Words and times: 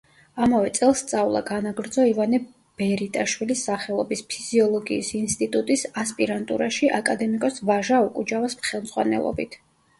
ამავე 0.43 0.69
წელს 0.75 1.01
სწავლა 1.03 1.41
განაგრძო 1.49 2.05
ივანე 2.11 2.39
ბერიტაშვილის 2.83 3.61
სახელობის 3.69 4.25
ფიზიოლოგიის 4.33 5.13
ინსტიტუტის 5.21 5.87
ასპირანტურაში 6.07 6.93
აკადემიკოს 7.03 7.65
ვაჟა 7.71 8.05
ოკუჯავას 8.11 8.61
ხელმძღვანელობით. 8.71 9.63